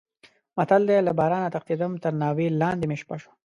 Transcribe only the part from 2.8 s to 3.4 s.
مې شپه شوه.